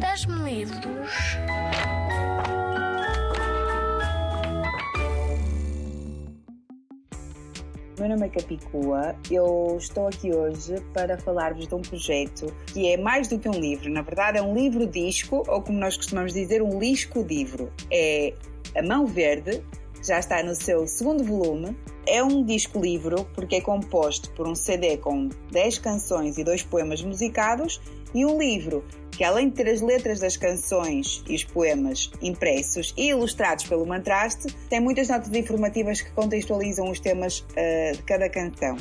[0.00, 1.10] Das-me livros.
[7.98, 9.16] Meu nome é Capicua.
[9.30, 13.52] Eu estou aqui hoje para falar-vos de um projeto que é mais do que um
[13.58, 13.90] livro.
[13.90, 17.72] Na verdade, é um livro-disco, ou como nós costumamos dizer, um lisco-livro.
[17.90, 18.34] É
[18.74, 19.62] A Mão Verde,
[19.94, 21.74] que já está no seu segundo volume.
[22.06, 27.02] É um disco-livro porque é composto por um CD com 10 canções e dois poemas
[27.02, 27.80] musicados
[28.14, 28.84] e um livro
[29.16, 33.86] que, além de ter as letras das canções e os poemas impressos e ilustrados pelo
[33.86, 38.76] Mantraste, tem muitas notas informativas que contextualizam os temas uh, de cada canção.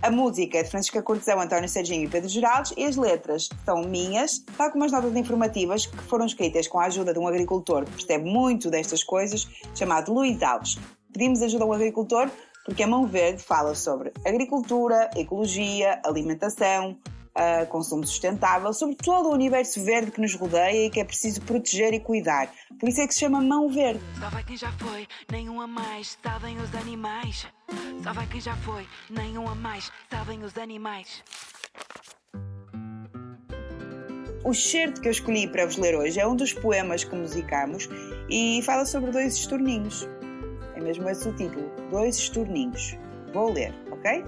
[0.00, 3.82] A música é de Francisca Cortesão, António Serginho e Pedro Geraldes e as letras são
[3.82, 7.84] minhas, tal como as notas informativas que foram escritas com a ajuda de um agricultor
[7.84, 10.78] que percebe muito destas coisas, chamado Luís Alves.
[11.12, 12.30] Pedimos ajuda ao agricultor
[12.66, 16.98] porque a Mão Verde fala sobre agricultura, ecologia, alimentação,
[17.36, 21.40] uh, consumo sustentável, sobre todo o universo verde que nos rodeia e que é preciso
[21.42, 22.50] proteger e cuidar.
[22.78, 24.00] Por isso é que se chama Mão Verde.
[24.18, 27.46] Só vai quem já foi, nenhum a mais, sabem os animais.
[28.02, 31.22] Só vai quem já foi, nenhum a mais, sabem os animais.
[34.44, 37.88] O certo que eu escolhi para vos ler hoje é um dos poemas que musicamos
[38.28, 40.08] e fala sobre dois estorninhos.
[40.76, 41.70] É mesmo esse o título.
[41.90, 42.96] Dois estorninhos.
[43.32, 44.24] Vou ler, ok?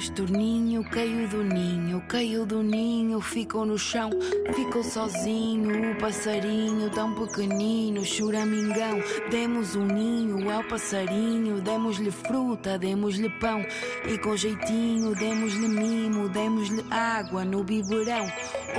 [0.00, 4.10] Estorninho caiu do ninho, caiu do ninho, ficou no chão,
[4.54, 5.92] ficou sozinho.
[5.92, 8.98] O passarinho tão pequenino, choramingão.
[9.30, 13.64] Demos um ninho ao passarinho, demos-lhe fruta, demos-lhe pão.
[14.08, 18.26] E com jeitinho, demos-lhe mimo, demos-lhe água no biberão.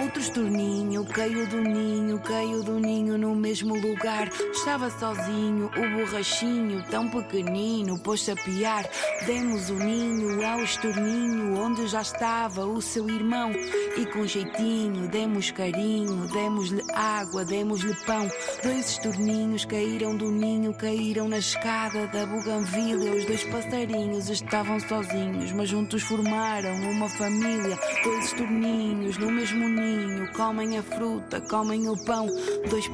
[0.02, 4.30] Outro estorninho caiu do ninho, caiu do ninho no mesmo lugar.
[4.52, 8.86] Estava sozinho, o borrachinho tão pequenino, pôs-se a piar.
[9.26, 13.52] Demos o ninho ao estorninho, onde já estava o seu irmão.
[13.98, 18.28] E com jeitinho, demos carinho, demos-lhe água, demos-lhe pão.
[18.64, 23.14] Dois estorninhos caíram do ninho, caíram na escada da buganvília.
[23.14, 27.78] Os dois passarinhos estavam sozinhos, mas juntos formaram uma família.
[28.04, 32.28] Dois estorninhos no mesmo ninho, comem a fruta, comem o pão.
[32.70, 32.88] Dois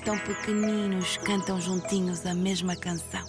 [0.00, 3.24] tão pequeninos cantam juntinhos a mesma canção.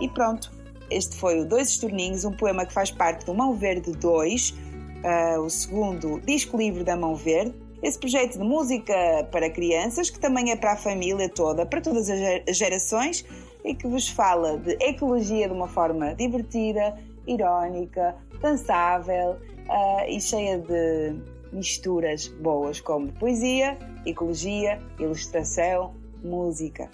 [0.00, 0.50] E pronto,
[0.90, 5.40] este foi o Dois Estorninhos, um poema que faz parte do Mão Verde 2, uh,
[5.40, 7.54] o segundo disco livre da Mão Verde.
[7.82, 8.94] Esse projeto de música
[9.30, 13.24] para crianças, que também é para a família toda, para todas as gerações,
[13.64, 16.96] e que vos fala de ecologia de uma forma divertida,
[17.26, 19.36] irónica, dançável
[19.68, 26.90] uh, e cheia de misturas boas, como poesia, ecologia, ilustração, música.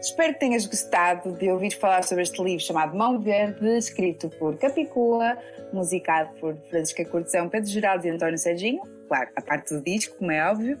[0.00, 4.56] Espero que tenhas gostado de ouvir falar sobre este livro chamado Mão Verde, escrito por
[4.58, 5.36] Capicua,
[5.72, 10.30] musicado por Francisca Cortesão, Pedro Geraldo e António Serginho, claro, a parte do disco, como
[10.30, 10.78] é óbvio,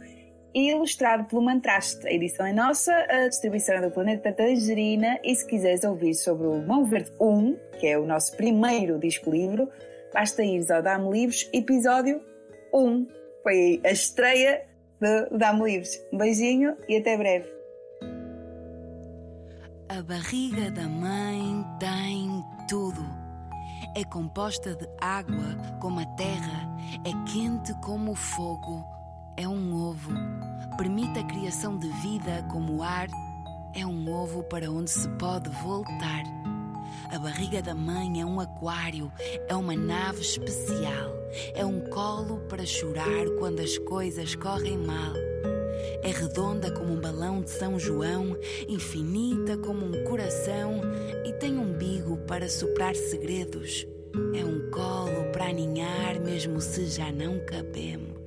[0.54, 2.06] e ilustrado pelo Mantraste.
[2.06, 6.46] A edição é nossa, a distribuição é do Planeta Tangerina, e se quiseres ouvir sobre
[6.46, 9.68] o Mão Verde 1, que é o nosso primeiro disco-livro,
[10.12, 12.20] basta ir ao Dame Livros, episódio
[12.72, 13.06] 1.
[13.42, 14.64] Foi a estreia
[15.00, 15.98] do Dame Livros.
[16.12, 17.52] Um beijinho e até breve.
[19.88, 23.02] A barriga da mãe tem tudo.
[23.96, 26.68] É composta de água como a terra,
[27.04, 28.84] é quente como o fogo,
[29.36, 30.12] é um ovo.
[30.76, 33.08] Permite a criação de vida como o ar,
[33.74, 36.22] é um ovo para onde se pode voltar.
[37.12, 39.10] A barriga da mãe é um aquário,
[39.48, 41.12] é uma nave especial,
[41.54, 45.14] é um colo para chorar quando as coisas correm mal.
[46.02, 48.36] É redonda como um balão de São João,
[48.68, 50.80] infinita como um coração
[51.24, 53.86] e tem um umbigo para soprar segredos.
[54.34, 58.23] É um colo para aninhar, mesmo se já não cabemos.